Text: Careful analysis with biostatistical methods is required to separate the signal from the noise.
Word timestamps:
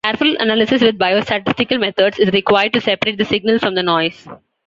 Careful 0.03 0.35
analysis 0.39 0.81
with 0.81 0.97
biostatistical 0.97 1.79
methods 1.79 2.17
is 2.17 2.33
required 2.33 2.73
to 2.73 2.81
separate 2.81 3.19
the 3.19 3.23
signal 3.25 3.59
from 3.59 3.75
the 3.75 3.83
noise. 3.83 4.27